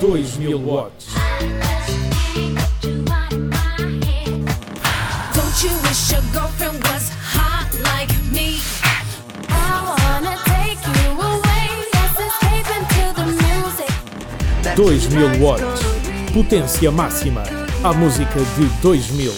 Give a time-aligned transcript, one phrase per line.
[0.00, 1.14] 2000 watts.
[5.34, 8.60] Don't you wish your girlfriend was hot like me?
[9.50, 11.68] I wanna take you away.
[11.92, 13.92] Let's escape into the music.
[14.74, 15.82] 2000 watts.
[16.32, 17.42] Potência máxima.
[17.84, 19.30] A música de 2000.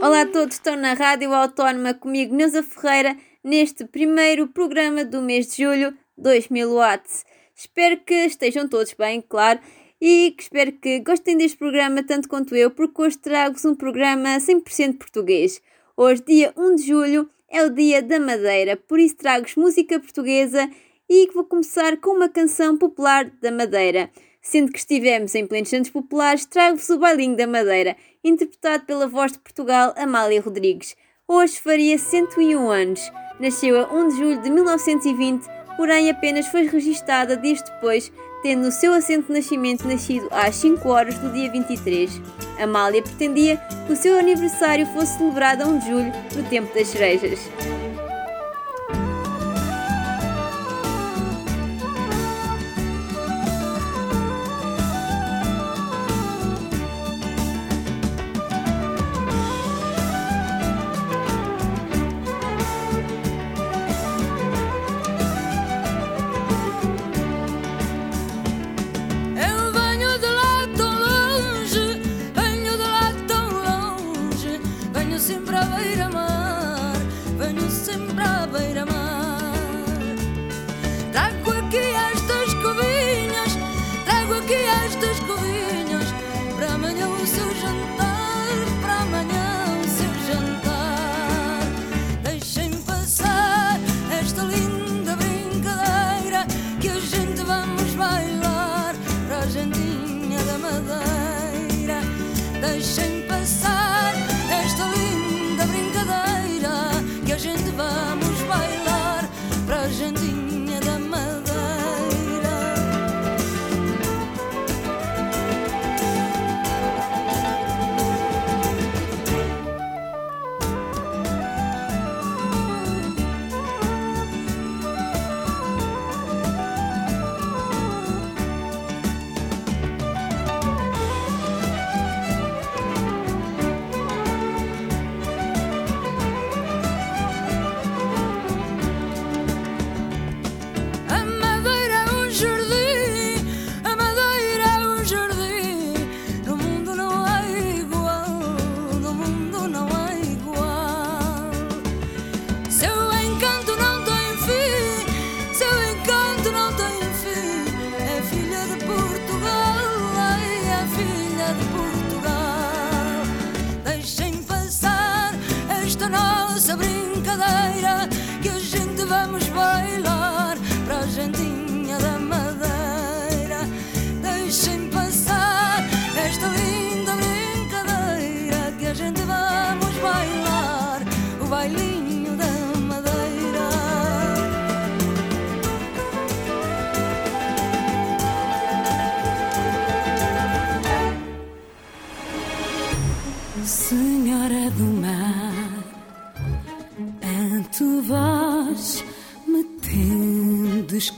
[0.00, 3.14] Olá a todos, estão na Rádio Autónoma comigo, Neuza Ferreira,
[3.44, 7.24] neste primeiro programa do mês de julho, 2000 watts.
[7.62, 9.60] Espero que estejam todos bem, claro,
[10.00, 14.98] e espero que gostem deste programa tanto quanto eu, porque hoje trago-vos um programa 100%
[14.98, 15.62] português.
[15.96, 20.68] Hoje, dia 1 de julho, é o dia da Madeira, por isso trago-vos música portuguesa
[21.08, 24.10] e vou começar com uma canção popular da Madeira.
[24.40, 29.30] Sendo que estivemos em plenos Santos Populares, trago-vos o Bailinho da Madeira, interpretado pela voz
[29.30, 30.96] de Portugal Amália Rodrigues.
[31.28, 33.00] Hoje faria 101 anos.
[33.38, 38.72] Nasceu a 1 de julho de 1920, porém apenas foi registada dias depois, tendo o
[38.72, 42.20] seu assento de nascimento nascido às 5 horas do dia 23.
[42.60, 43.56] Amália pretendia
[43.86, 47.40] que o seu aniversário fosse celebrado a 1 de julho, no tempo das cerejas.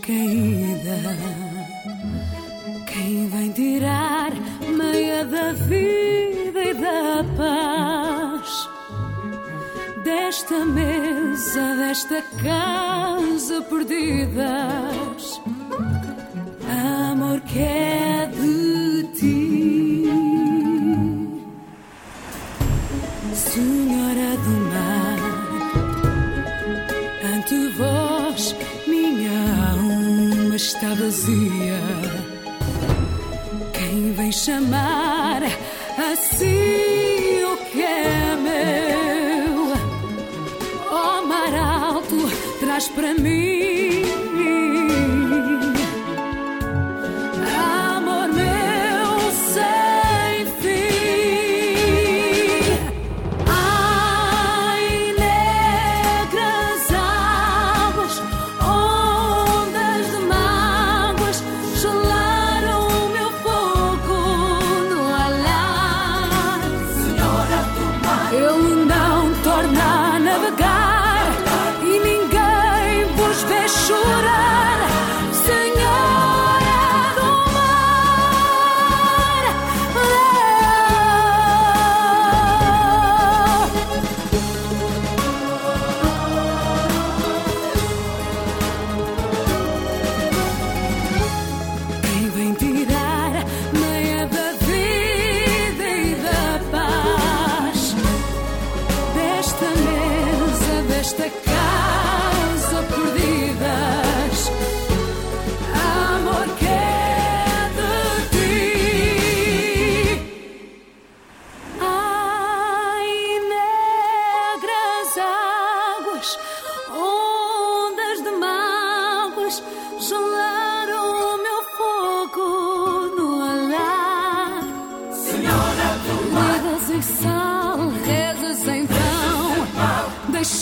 [0.07, 1.17] Caída.
[2.87, 4.33] Quem vem tirar
[4.77, 8.69] meia da vida e da paz
[10.05, 15.14] desta mesa, desta casa perdidas?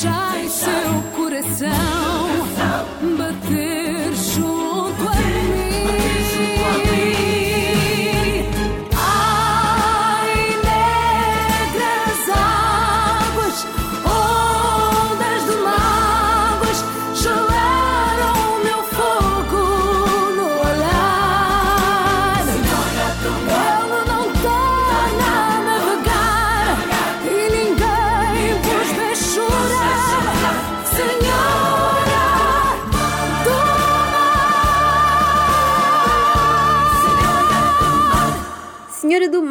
[0.03, 0.32] shine.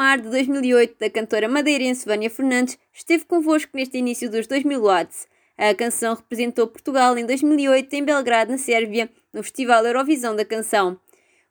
[0.01, 5.27] Mar de 2008, da cantora madeirense Vânia Fernandes, esteve convosco neste início dos 2000 watts.
[5.56, 11.00] A canção representou Portugal em 2008 em Belgrado, na Sérvia, no Festival Eurovisão da Canção.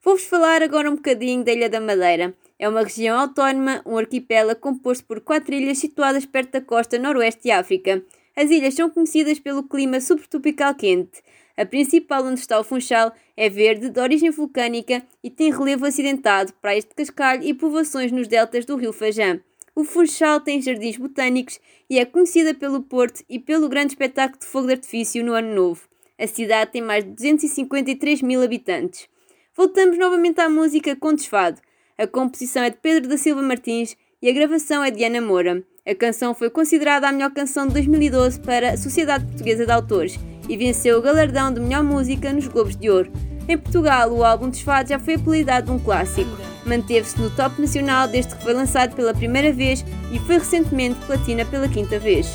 [0.03, 2.35] Vou-vos falar agora um bocadinho da Ilha da Madeira.
[2.59, 7.45] É uma região autónoma, um arquipélago composto por quatro ilhas situadas perto da costa noroeste
[7.45, 8.03] de África.
[8.35, 11.23] As ilhas são conhecidas pelo clima subtropical quente.
[11.61, 16.55] A principal, onde está o Funchal, é verde, de origem vulcânica e tem relevo acidentado,
[16.55, 19.39] praias de cascalho e povoações nos deltas do rio Fajã.
[19.77, 21.61] O Funchal tem jardins botânicos
[21.91, 25.55] e é conhecida pelo Porto e pelo grande espetáculo de fogo de artifício no Ano
[25.55, 25.83] Novo.
[26.19, 29.07] A cidade tem mais de 253 mil habitantes.
[29.55, 31.61] Voltamos novamente à música Contos Fado.
[31.99, 35.63] A composição é de Pedro da Silva Martins e a gravação é de Ana Moura.
[35.87, 40.30] A canção foi considerada a melhor canção de 2012 para a Sociedade Portuguesa de Autores
[40.49, 43.13] e venceu o galardão de melhor música nos Globos de Ouro.
[43.49, 46.31] Em Portugal, o álbum dos Fados já foi apelidado de um clássico.
[46.65, 51.45] Manteve-se no top nacional desde que foi lançado pela primeira vez e foi recentemente platina
[51.45, 52.29] pela quinta vez.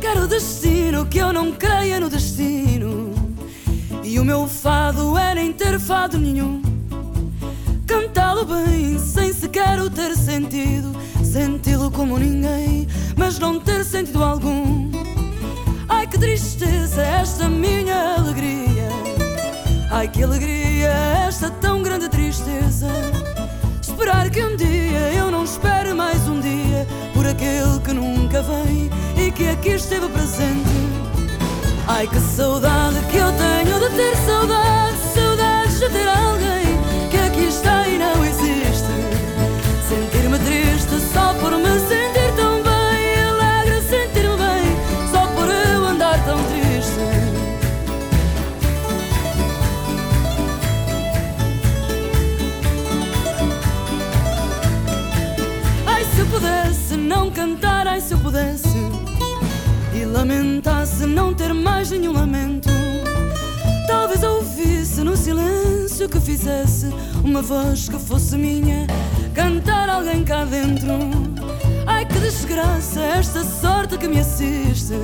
[0.00, 3.12] Quero destino que eu não creia no destino.
[4.02, 6.62] E o meu fado é nem ter fado nenhum.
[7.86, 10.90] Cantá-lo bem, sem sequer o ter sentido.
[11.22, 14.90] Senti-lo como ninguém, mas não ter sentido algum.
[16.10, 18.88] Que tristeza esta minha alegria.
[19.90, 20.88] Ai que alegria
[21.28, 22.88] esta tão grande tristeza.
[23.80, 28.90] Esperar que um dia eu não espere mais um dia por aquele que nunca vem
[29.16, 30.68] e que aqui esteve presente.
[31.86, 37.44] Ai que saudade que eu tenho de ter saudade, saudades de ter alguém que aqui
[37.48, 38.90] está e não existe.
[39.88, 42.09] Sentir-me triste só por me sentir
[58.30, 58.78] pudesse
[59.92, 62.68] e lamentasse não ter mais nenhum lamento.
[63.88, 66.94] Talvez ouvisse no silêncio que fizesse
[67.24, 68.86] uma voz que fosse minha,
[69.34, 70.92] cantar alguém cá dentro.
[71.84, 74.94] Ai que desgraça esta sorte que me assiste.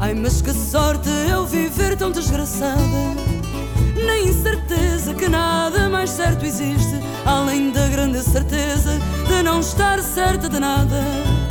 [0.00, 2.82] Ai mas que sorte eu viver tão desgraçada.
[4.04, 10.48] Na incerteza que nada mais certo existe, além da grande certeza de não estar certa
[10.48, 11.41] de nada.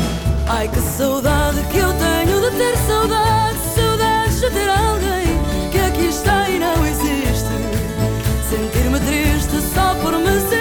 [0.53, 6.07] Ai que saudade que eu tenho de ter saudade, saudades de ter alguém que aqui
[6.07, 7.47] está e não existe.
[8.49, 10.60] Sentir-me triste só por me sentir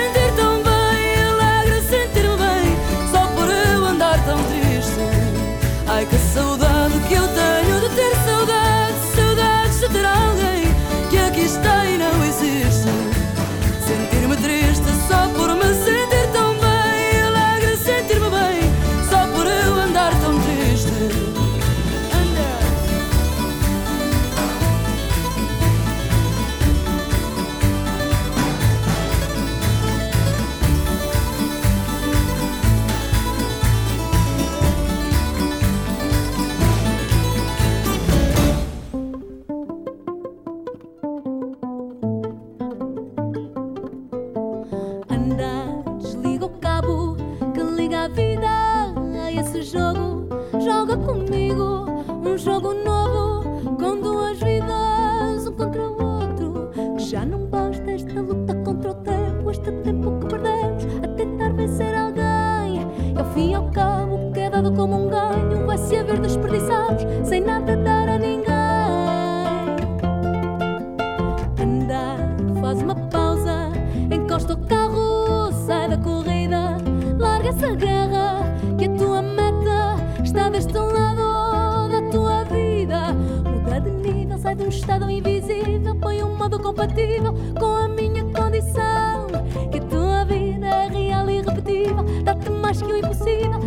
[74.40, 76.76] encosta o carro, sai da corrida,
[77.18, 78.42] larga essa guerra,
[78.78, 83.12] que a tua meta está deste lado da tua vida.
[83.12, 88.24] Muda de nível, sai de um estado invisível, põe um modo compatível com a minha
[88.24, 89.26] condição.
[89.70, 93.60] Que a tua vida é real e irrepetível, dá-te mais que o impossível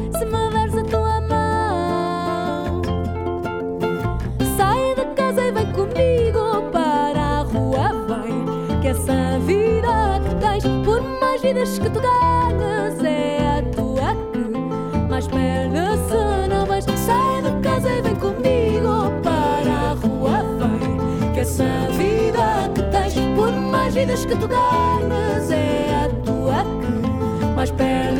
[11.53, 16.83] vidas que tu ganhas é a tua que mais perna se não vais.
[16.83, 21.33] Sai de casa e vem comigo para a rua, vem.
[21.33, 27.45] Que essa vida que tens, por mais vidas que tu ganhas, é a tua que
[27.55, 28.12] mais perna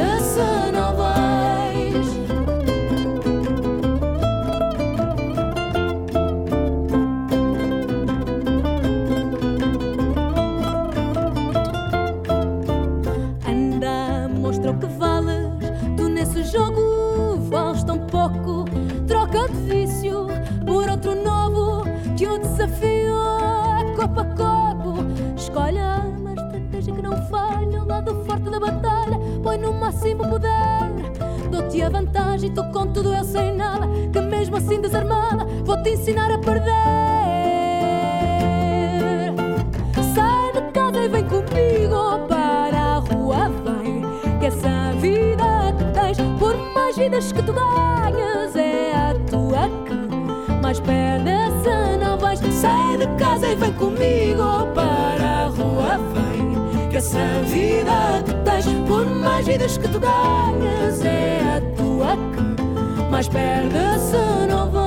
[48.56, 52.40] é a tua que mais perdes se não vais.
[52.40, 56.90] Sai de casa e vem comigo para a rua, vem.
[56.90, 63.12] Que essa vida que tens, por mais vidas que tu ganhas, é a tua que
[63.12, 64.83] mais perdes se não vais.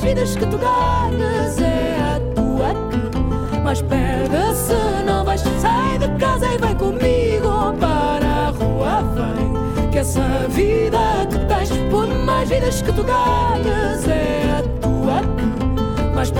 [0.00, 2.70] Mais vidas que tu ganhas, é a tua
[3.50, 5.42] que mais perdes se não vais.
[5.60, 9.90] Sai de casa e vem comigo para a rua, vem.
[9.90, 10.98] Que essa vida
[11.30, 16.30] que tens, por mais vidas que tu ganhas, é a tua que mais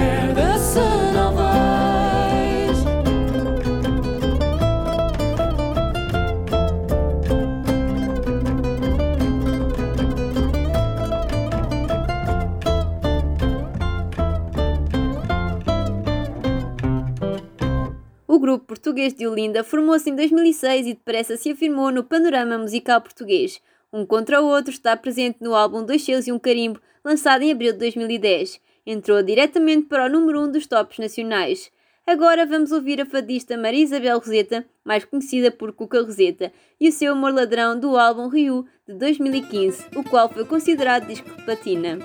[19.00, 23.61] português de Olinda formou-se em 2006 e depressa se afirmou no panorama musical português.
[23.90, 27.50] Um contra o outro está presente no álbum Dois Selos e um Carimbo, lançado em
[27.50, 28.61] abril de 2010.
[28.85, 31.71] Entrou diretamente para o número 1 um dos tops nacionais.
[32.07, 36.92] Agora vamos ouvir a fadista Maria Isabel Roseta, mais conhecida por Cuca Roseta, e o
[36.92, 41.99] seu Amor Ladrão do álbum Rio de 2015, o qual foi considerado disco de platina.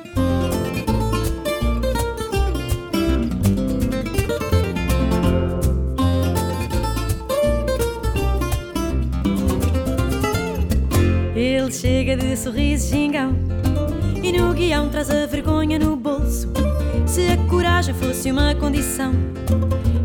[12.05, 13.33] Chega de sorriso gingão.
[14.21, 16.51] E no guião traz a vergonha no bolso.
[17.07, 19.12] Se a coragem fosse uma condição.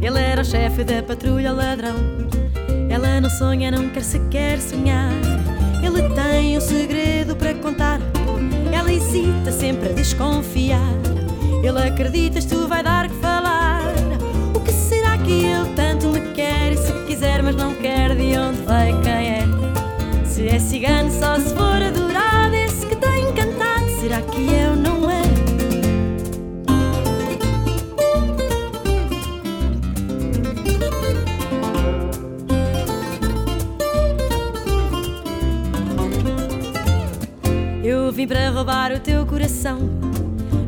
[0.00, 1.96] Ele era o chefe da patrulha ladrão.
[2.88, 5.12] Ela não sonha, não quer sequer sonhar.
[5.82, 8.00] Ele tem um segredo para contar.
[8.72, 10.94] Ela hesita sempre a desconfiar.
[11.62, 13.92] Ele acreditas tu vai dar que falar.
[14.54, 16.72] O que será que ele tanto me quer?
[16.72, 19.09] E se quiser mas não quer de onde vai quem
[38.30, 39.80] para roubar o teu coração,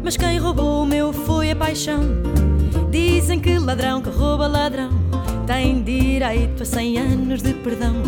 [0.03, 2.01] mas quem roubou o meu foi a paixão.
[2.91, 4.91] Dizem que ladrão que rouba ladrão
[5.47, 8.03] tem direito a cem anos de perdão.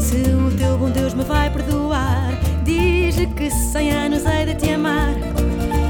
[0.00, 2.28] Se o teu bom Deus me vai perdoar,
[2.64, 5.14] diz-lhe que cem anos hei de te amar.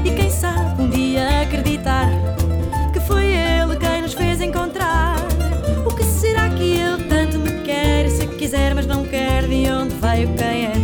[0.05, 2.11] E quem sabe um dia acreditar
[2.93, 5.15] que foi ele quem nos fez encontrar.
[5.83, 8.07] O que será que ele tanto me quer?
[8.07, 10.78] Se quiser, mas não quer, de onde veio quem é?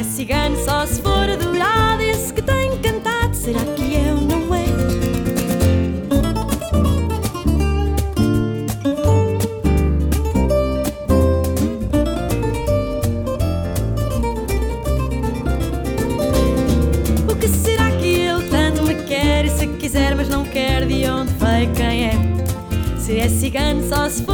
[0.00, 2.02] É cigano, só se for adorado.
[2.02, 4.64] Esse que tem cantado, será que eu não é?
[17.30, 19.44] O que será que ele tanto me quer?
[19.44, 22.12] E se quiser, mas não quer, de onde veio quem é?
[22.98, 24.29] Se é cigano, só se for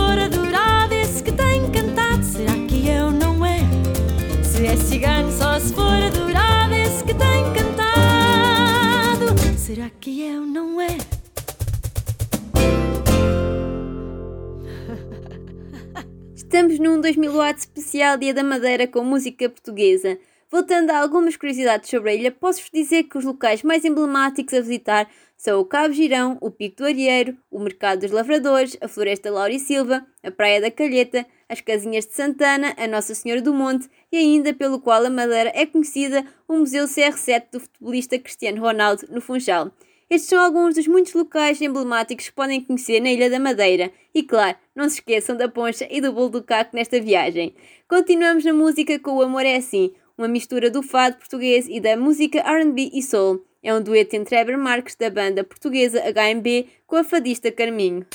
[16.76, 20.18] Estamos num 2000 watts especial Dia da Madeira com música portuguesa.
[20.50, 24.60] Voltando a algumas curiosidades sobre a ilha, posso-vos dizer que os locais mais emblemáticos a
[24.60, 29.30] visitar são o Cabo Girão, o Pico do Arieiro, o Mercado dos Lavradores, a Floresta
[29.30, 33.54] Laura e Silva, a Praia da Calheta, as Casinhas de Santana, a Nossa Senhora do
[33.54, 38.60] Monte e ainda pelo qual a Madeira é conhecida o Museu CR7 do futebolista Cristiano
[38.60, 39.72] Ronaldo no Funchal.
[40.08, 43.90] Estes são alguns dos muitos locais emblemáticos que podem conhecer na Ilha da Madeira.
[44.14, 47.54] E claro, não se esqueçam da poncha e do bolo do caco nesta viagem.
[47.88, 51.96] Continuamos na música com O Amor é Assim, uma mistura do fado português e da
[51.96, 53.44] música R&B e soul.
[53.60, 58.06] É um dueto entre Heber Marques da banda portuguesa HMB com a fadista Carminho.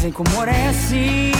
[0.00, 1.30] Dizem que o amor é assim.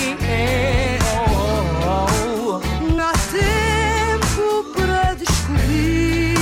[1.32, 2.60] Oh, oh, oh.
[3.00, 6.34] Há tempo para descobrir.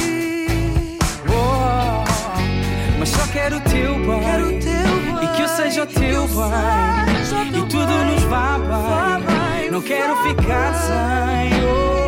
[2.98, 4.20] Mas só quero o teu bem.
[4.20, 5.22] Quero o teu bem.
[5.22, 7.56] E que eu seja o teu bem.
[7.56, 9.70] E tudo nos vá bem.
[9.70, 12.07] Não quero ficar sem.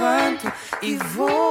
[0.00, 1.49] Levanto e volto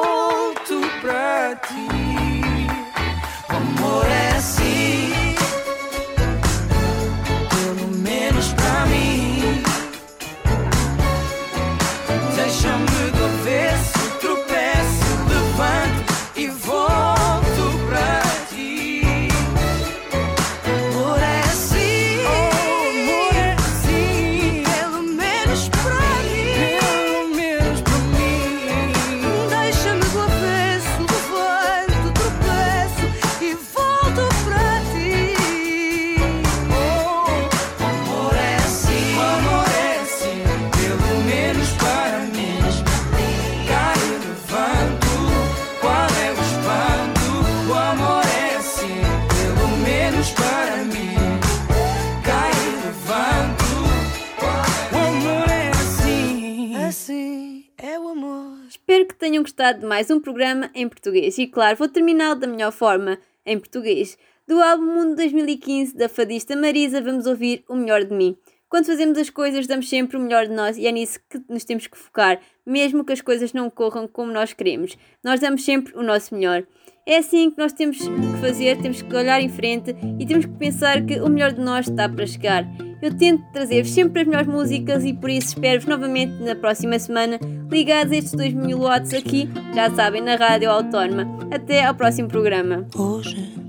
[59.20, 61.38] tenham gostado de mais um programa em português.
[61.38, 64.18] E claro, vou terminar da melhor forma, em português.
[64.48, 68.36] Do álbum Mundo 2015 da fadista Marisa, vamos ouvir O Melhor de Mim.
[68.70, 71.66] Quando fazemos as coisas, damos sempre o melhor de nós e é nisso que nos
[71.66, 74.98] temos que focar, mesmo que as coisas não corram como nós queremos.
[75.24, 76.66] Nós damos sempre o nosso melhor.
[77.06, 80.54] É assim que nós temos que fazer, temos que olhar em frente e temos que
[80.54, 82.66] pensar que o melhor de nós está para chegar.
[83.02, 87.40] Eu tento trazer-vos sempre as melhores músicas e por isso espero-vos novamente na próxima semana,
[87.72, 91.26] ligados a estes 2000 watts aqui, já sabem, na Rádio Autónoma.
[91.52, 92.86] Até ao próximo programa.
[92.96, 93.60] Hoje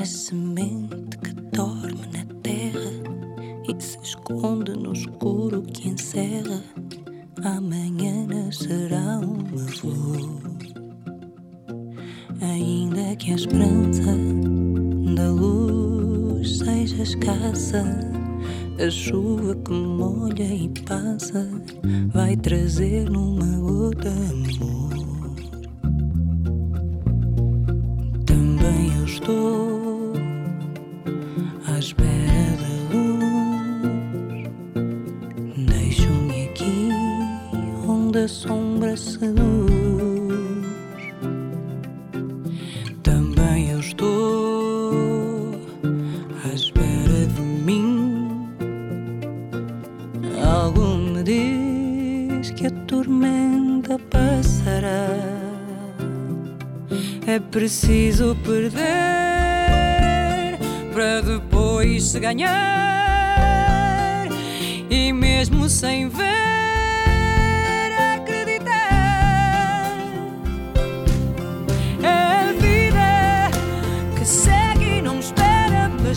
[0.00, 2.90] a semente que dorme na terra
[3.68, 6.62] e se esconde no escuro que encerra,
[7.44, 10.40] amanhã nascerá uma flor.
[12.40, 14.16] Ainda que a esperança
[15.14, 17.84] da luz seja escassa,
[18.80, 21.46] a chuva que molha e passa
[22.14, 25.09] vai trazer numa gota amor.
[57.50, 58.80] Preciso perder
[60.92, 62.50] para depois se ganhar.
[64.88, 66.24] E mesmo sem ver,
[68.14, 68.74] acreditar.
[72.02, 73.50] É a vida
[74.16, 76.14] que segue e não espera pela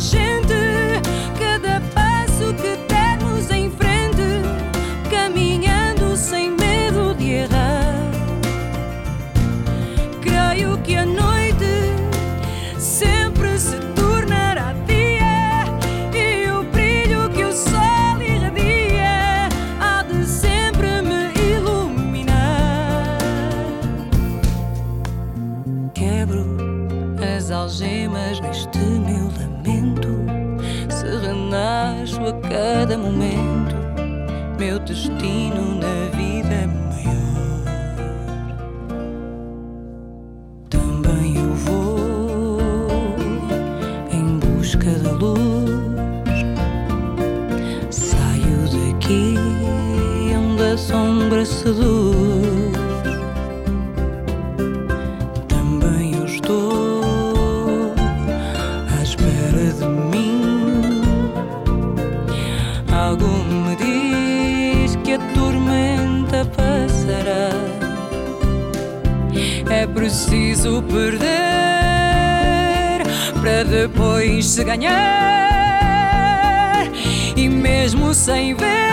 [32.28, 33.76] a cada momento,
[34.58, 35.73] meu destino
[78.56, 78.92] mesmo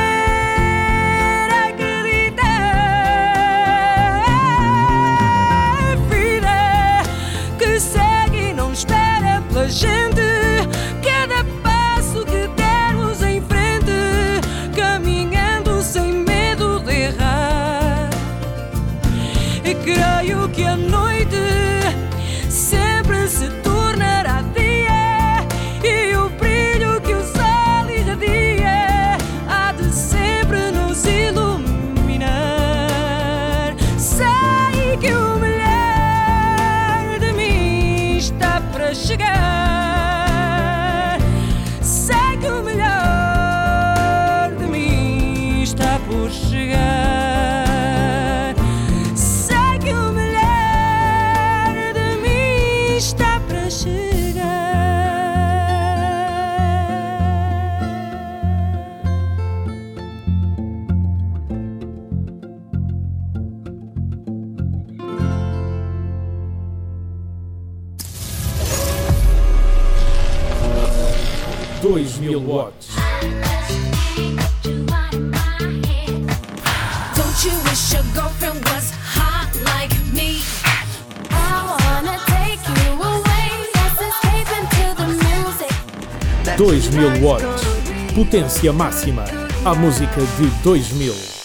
[88.31, 89.25] Potência máxima.
[89.64, 91.39] A música de 2000.